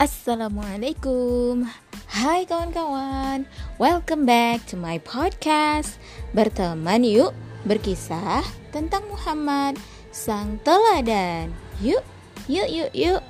[0.00, 1.68] Assalamualaikum.
[2.08, 3.44] Hai kawan-kawan
[3.76, 6.00] Welcome back to my podcast.
[6.32, 7.36] Berteman yuk
[7.68, 8.40] Berkisah
[8.72, 9.76] tentang Muhammad
[10.08, 11.52] Sang teladan.
[11.84, 12.00] Yuk,
[12.48, 13.20] yuk, yuk, yuk.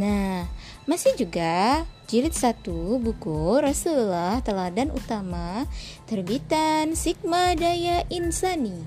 [0.00, 0.48] Nah,
[0.88, 2.64] masih juga Jilid 1
[3.04, 5.68] buku Rasulullah Teladan Utama
[6.08, 8.80] Terbitan Sigma Daya Insani.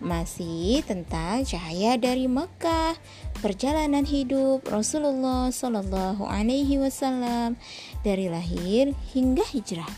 [0.00, 2.96] Masih tentang cahaya dari Mekah,
[3.44, 7.60] perjalanan hidup Rasulullah Shallallahu Alaihi Wasallam
[8.00, 9.92] dari lahir hingga hijrah.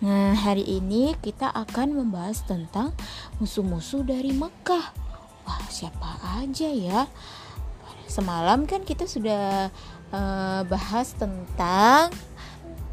[0.00, 2.96] Nah, hari ini kita akan membahas tentang
[3.36, 4.96] musuh-musuh dari Mekah.
[5.44, 7.04] Wah, siapa aja ya?
[8.08, 9.68] Semalam kan kita sudah
[10.08, 12.08] uh, bahas tentang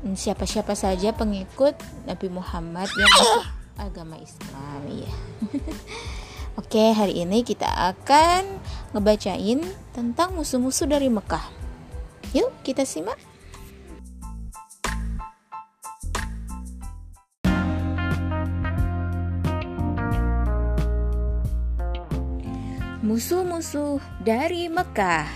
[0.04, 3.16] siapa-siapa saja pengikut Nabi Muhammad yang
[3.88, 5.12] agama Islam ya.
[6.60, 8.44] Oke, hari ini kita akan
[8.92, 9.64] ngebacain
[9.96, 11.48] tentang musuh-musuh dari Mekah.
[12.36, 13.16] Yuk, kita simak.
[23.00, 25.32] Musuh-musuh dari Mekah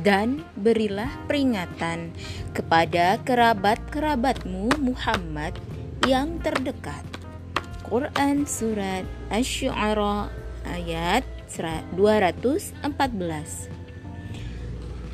[0.00, 2.16] dan berilah peringatan
[2.56, 5.52] kepada kerabat-kerabatmu Muhammad
[6.08, 7.13] yang terdekat.
[7.94, 10.26] Quran Surat Asy-Syu'ara
[10.66, 11.22] ayat
[11.94, 12.82] 214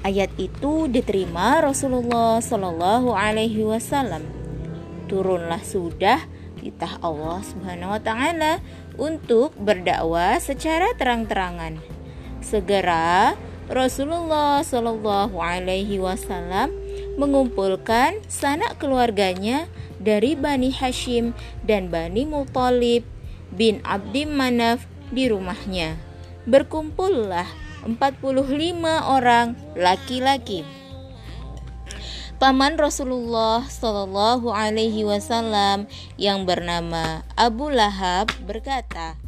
[0.01, 4.25] Ayat itu diterima Rasulullah Shallallahu Alaihi Wasallam.
[5.13, 6.25] Turunlah sudah
[6.57, 8.65] titah Allah Subhanahu Wa Taala
[8.97, 11.77] untuk berdakwah secara terang-terangan.
[12.41, 13.37] Segera
[13.69, 16.80] Rasulullah Shallallahu Alaihi Wasallam
[17.21, 19.69] mengumpulkan sanak keluarganya
[20.01, 21.37] dari Bani Hashim
[21.69, 23.05] dan Bani Muthalib
[23.53, 26.01] bin Abdi Manaf di rumahnya.
[26.49, 27.45] Berkumpullah
[27.85, 30.65] 45 orang laki-laki.
[32.41, 35.85] Paman Rasulullah Shallallahu Alaihi Wasallam
[36.17, 39.21] yang bernama Abu Lahab berkata,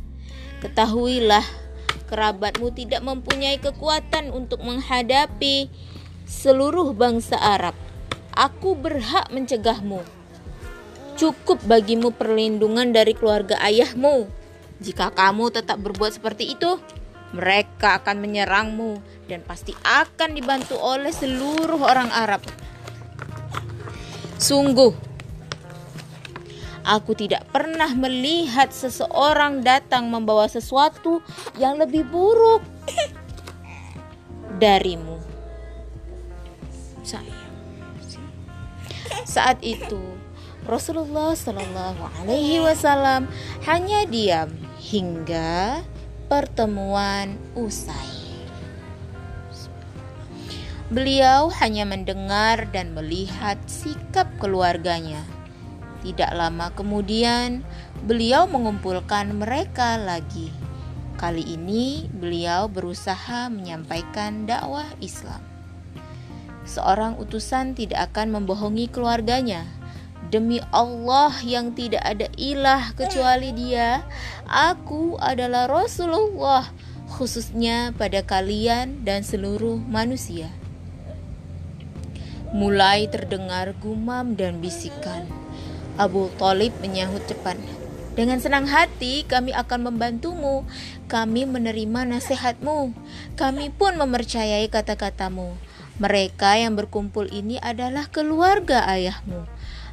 [0.65, 1.45] Ketahuilah,
[2.09, 5.69] kerabatmu tidak mempunyai kekuatan untuk menghadapi
[6.33, 7.77] seluruh bangsa Arab.
[8.33, 10.01] Aku berhak mencegahmu
[11.13, 14.27] Cukup bagimu perlindungan dari keluarga ayahmu.
[14.81, 16.81] Jika kamu tetap berbuat seperti itu,
[17.37, 18.99] mereka akan menyerangmu
[19.29, 22.43] dan pasti akan dibantu oleh seluruh orang Arab.
[24.41, 24.91] Sungguh,
[26.83, 31.23] aku tidak pernah melihat seseorang datang membawa sesuatu
[31.61, 32.65] yang lebih buruk
[34.59, 35.32] darimu.
[37.03, 37.39] Saya.
[39.27, 40.01] Saat itu,
[40.63, 43.27] Rasulullah Shallallahu Alaihi Wasallam
[43.67, 45.83] hanya diam hingga
[46.31, 48.23] pertemuan usai.
[50.93, 55.25] Beliau hanya mendengar dan melihat sikap keluarganya.
[56.05, 57.65] Tidak lama kemudian,
[58.05, 60.53] beliau mengumpulkan mereka lagi.
[61.17, 65.52] Kali ini, beliau berusaha menyampaikan dakwah Islam.
[66.73, 69.69] Seorang utusan tidak akan membohongi keluarganya
[70.33, 74.01] Demi Allah yang tidak ada ilah kecuali Dia,
[74.49, 76.73] aku adalah Rasulullah,
[77.13, 80.49] khususnya pada kalian dan seluruh manusia.
[82.57, 85.29] Mulai terdengar gumam dan bisikan.
[86.01, 87.61] Abu Talib menyahut cepat.
[88.17, 90.65] Dengan senang hati kami akan membantumu.
[91.13, 92.97] Kami menerima nasihatmu.
[93.37, 95.53] Kami pun mempercayai kata-katamu.
[96.01, 99.45] Mereka yang berkumpul ini adalah keluarga ayahmu.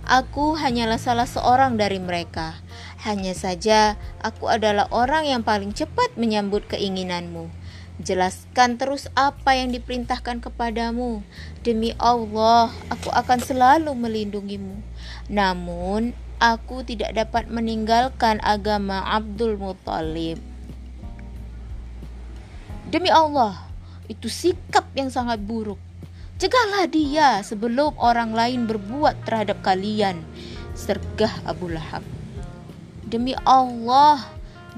[0.08, 2.56] Aku hanyalah salah seorang dari mereka.
[3.04, 7.52] Hanya saja aku adalah orang yang paling cepat menyambut keinginanmu.
[8.00, 11.20] Jelaskan terus apa yang diperintahkan kepadamu.
[11.68, 14.80] Demi Allah, aku akan selalu melindungimu.
[15.28, 20.40] Namun, aku tidak dapat meninggalkan agama Abdul Muthalib.
[22.88, 23.68] Demi Allah,
[24.08, 25.89] itu sikap yang sangat buruk.
[26.40, 30.24] Cegahlah dia sebelum orang lain berbuat terhadap kalian.
[30.72, 32.00] Sergah Abu Lahab.
[33.04, 34.24] Demi Allah,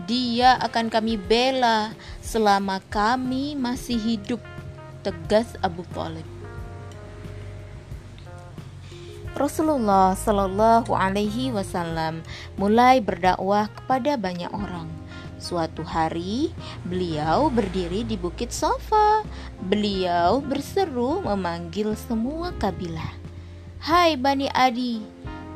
[0.09, 4.41] dia akan kami bela selama kami masih hidup.
[5.05, 6.25] Tegas Abu Talib.
[9.37, 12.25] Rasulullah Shallallahu Alaihi Wasallam
[12.57, 15.00] mulai berdakwah kepada banyak orang.
[15.41, 16.53] Suatu hari,
[16.85, 19.25] beliau berdiri di Bukit Sofa.
[19.57, 23.09] Beliau berseru memanggil semua kabilah.
[23.81, 25.01] Hai Bani Adi,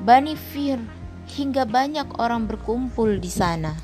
[0.02, 0.82] Bani Fir,
[1.30, 3.78] hingga banyak orang berkumpul di sana.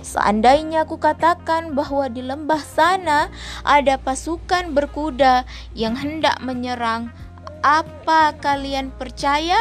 [0.00, 3.28] Seandainya aku katakan bahwa di lembah sana
[3.60, 5.44] ada pasukan berkuda
[5.76, 7.12] yang hendak menyerang,
[7.60, 9.60] apa kalian percaya?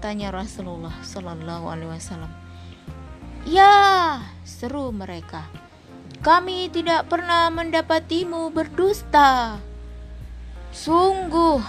[0.00, 2.43] Tanya Rasulullah Sallallahu Alaihi Wasallam.
[3.44, 5.44] Ya, seru mereka.
[6.24, 9.60] Kami tidak pernah mendapatimu berdusta.
[10.72, 11.60] Sungguh,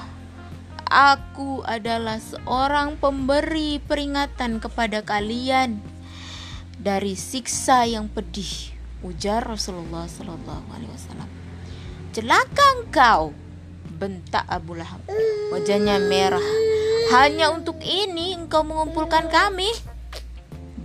[0.87, 5.83] aku adalah seorang pemberi peringatan kepada kalian
[6.79, 8.71] dari siksa yang pedih.
[9.03, 11.29] Ujar Rasulullah Sallallahu Alaihi Wasallam.
[12.15, 13.35] Celaka engkau,
[13.99, 15.03] bentak Abu Lahab.
[15.51, 16.47] Wajahnya merah.
[17.11, 19.94] Hanya untuk ini engkau mengumpulkan kami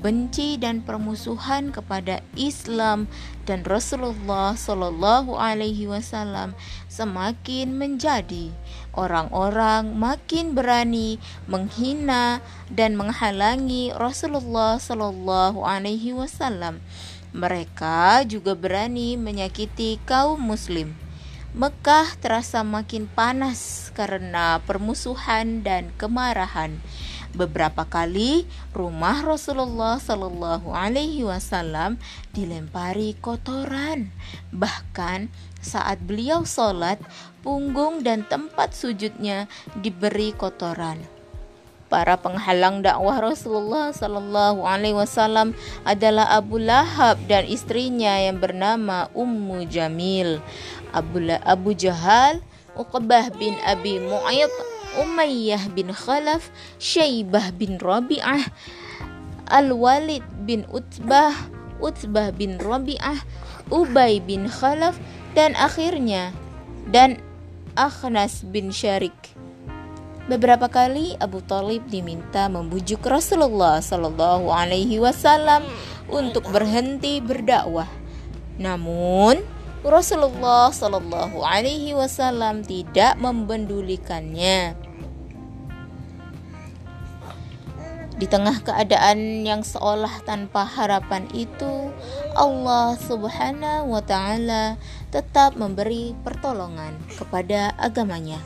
[0.00, 3.04] benci dan permusuhan kepada Islam
[3.44, 6.56] dan Rasulullah Shallallahu Alaihi Wasallam
[6.88, 8.48] semakin menjadi
[8.96, 12.40] orang-orang makin berani menghina
[12.72, 16.80] dan menghalangi Rasulullah Shallallahu Alaihi Wasallam.
[17.30, 20.98] Mereka juga berani menyakiti kaum Muslim.
[21.50, 26.78] Mekah terasa makin panas karena permusuhan dan kemarahan.
[27.30, 28.42] Beberapa kali
[28.74, 31.94] rumah Rasulullah Shallallahu Alaihi Wasallam
[32.34, 34.10] dilempari kotoran.
[34.50, 35.30] Bahkan
[35.62, 36.98] saat beliau sholat,
[37.46, 39.46] punggung dan tempat sujudnya
[39.78, 40.98] diberi kotoran.
[41.86, 45.54] Para penghalang dakwah Rasulullah Shallallahu Alaihi Wasallam
[45.86, 50.42] adalah Abu Lahab dan istrinya yang bernama Ummu Jamil.
[50.90, 52.42] Abu, Abu Jahal,
[52.74, 54.50] Uqbah bin Abi Mu'ayyid
[54.98, 56.50] Umayyah bin Khalaf,
[56.82, 58.50] Syaibah bin Rabi'ah,
[59.46, 61.34] Al-Walid bin Utbah,
[61.78, 63.22] Utbah bin Rabi'ah,
[63.70, 64.98] Ubay bin Khalaf,
[65.38, 66.34] dan akhirnya
[66.90, 67.22] dan
[67.78, 69.14] Akhnas bin Syarik.
[70.26, 75.66] Beberapa kali Abu Talib diminta membujuk Rasulullah Shallallahu Alaihi Wasallam
[76.06, 77.90] untuk berhenti berdakwah.
[78.54, 79.42] Namun
[79.80, 84.76] Rasulullah Shallallahu Alaihi Wasallam tidak membendulikannya.
[88.20, 91.88] Di tengah keadaan yang seolah tanpa harapan itu,
[92.36, 94.76] Allah Subhanahu wa Ta'ala
[95.08, 98.36] tetap memberi pertolongan kepada agamanya.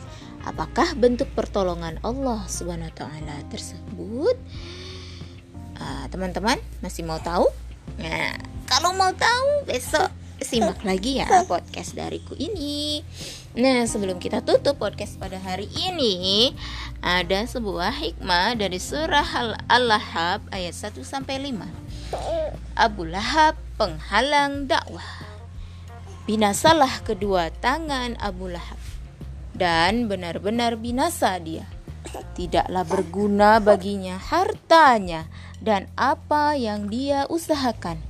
[0.46, 4.38] Apakah bentuk pertolongan Allah Subhanahu wa Ta'ala tersebut?
[5.82, 7.50] Ah, teman-teman, uh, masih mau tahu?
[7.98, 8.38] Nah,
[8.70, 10.06] kalau mau tahu, besok
[10.44, 13.00] simak lagi ya podcast dariku ini.
[13.56, 16.52] Nah, sebelum kita tutup podcast pada hari ini,
[17.00, 21.64] ada sebuah hikmah dari surah Al-Lahab ayat 1 sampai 5.
[22.76, 25.24] Abu Lahab penghalang dakwah.
[26.28, 28.80] Binasalah kedua tangan Abu Lahab
[29.56, 31.64] dan benar-benar binasa dia.
[32.34, 35.30] Tidaklah berguna baginya hartanya
[35.62, 38.02] dan apa yang dia usahakan.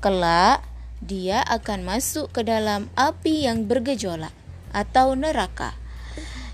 [0.00, 0.75] Kelak
[1.06, 4.34] dia akan masuk ke dalam api yang bergejolak
[4.74, 5.78] atau neraka.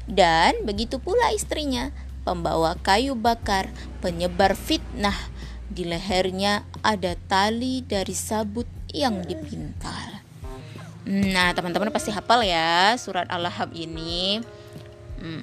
[0.04, 1.88] Dan begitu pula istrinya,
[2.22, 3.72] pembawa kayu bakar,
[4.04, 5.16] penyebar fitnah.
[5.72, 10.20] Di lehernya ada tali dari sabut yang dipintal.
[11.08, 14.38] Nah, teman-teman pasti hafal ya surat Al-Lahab ini.
[15.16, 15.42] Hmm.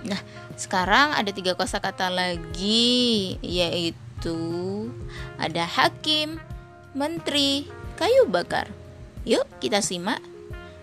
[0.00, 0.20] Nah,
[0.56, 4.40] sekarang ada tiga kosakata lagi, yaitu
[5.36, 6.40] ada hakim,
[6.90, 8.66] menteri, kayu bakar.
[9.22, 10.18] Yuk kita simak.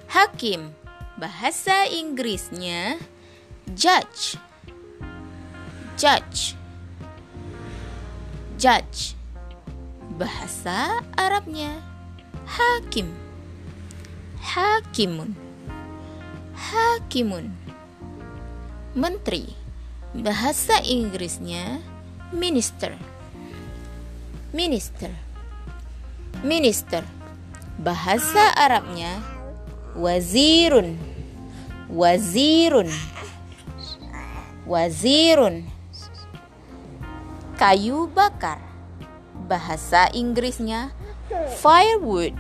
[0.08, 0.72] Hakim,
[1.20, 2.96] bahasa Inggrisnya
[3.76, 4.40] judge.
[5.98, 6.56] Judge.
[8.56, 9.18] Judge.
[10.16, 11.82] Bahasa Arabnya
[12.48, 13.12] hakim.
[14.40, 15.36] Hakimun.
[16.56, 17.52] Hakimun.
[18.96, 19.52] Menteri.
[20.16, 21.84] Bahasa Inggrisnya
[22.32, 22.96] minister.
[24.56, 25.27] Minister
[26.44, 27.02] minister.
[27.78, 29.22] Bahasa Arabnya
[29.94, 30.98] wazirun.
[31.90, 32.90] Wazirun.
[34.66, 35.66] Wazirun.
[37.58, 38.62] Kayu bakar.
[39.48, 40.92] Bahasa Inggrisnya
[41.62, 42.34] firewood.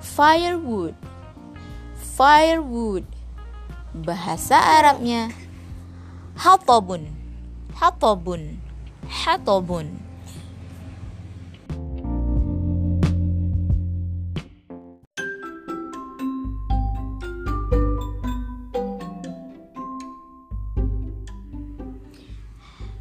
[0.00, 0.96] Firewood.
[2.16, 3.04] Firewood.
[3.92, 5.28] Bahasa Arabnya
[6.38, 7.10] hatabun.
[7.76, 8.56] Hatabun.
[9.04, 10.05] Hatabun.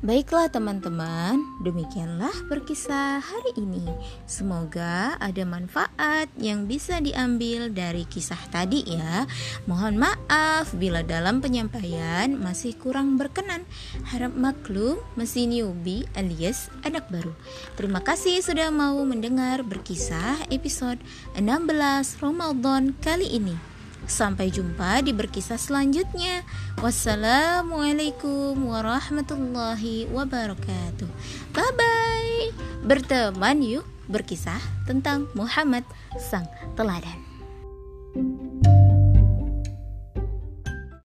[0.05, 3.81] Baiklah teman-teman, demikianlah berkisah hari ini.
[4.29, 9.25] Semoga ada manfaat yang bisa diambil dari kisah tadi ya.
[9.65, 13.65] Mohon maaf bila dalam penyampaian masih kurang berkenan.
[14.13, 17.33] Harap maklum mesin newbie alias anak baru.
[17.73, 21.01] Terima kasih sudah mau mendengar berkisah episode
[21.33, 23.74] 16 Ramadan kali ini.
[24.05, 26.45] Sampai jumpa di berkisah selanjutnya.
[26.79, 31.09] Wassalamualaikum warahmatullahi wabarakatuh.
[31.51, 32.53] Bye bye.
[32.85, 35.83] Berteman yuk berkisah tentang Muhammad
[36.21, 36.45] sang
[36.77, 37.17] teladan.